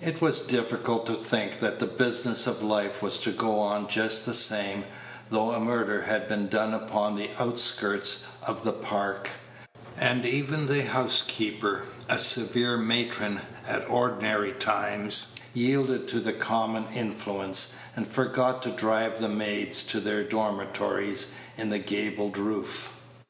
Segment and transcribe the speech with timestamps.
[0.00, 4.24] It was difficult to think that the business of life was to go on just
[4.24, 4.84] the same
[5.28, 9.28] though a murder had been done upon the outskirts of the Park,
[9.98, 17.74] and even the housekeeper, a severe matron at ordinary times, yielded to the common influence,
[17.94, 22.94] and forgot to drive the maids to their dormitories in the gabled roof.